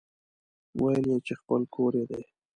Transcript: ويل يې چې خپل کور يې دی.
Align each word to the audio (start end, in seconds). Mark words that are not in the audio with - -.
ويل 0.81 1.03
يې 1.11 1.17
چې 1.25 1.33
خپل 1.41 1.61
کور 1.75 1.91
يې 1.99 2.05
دی. 2.11 2.23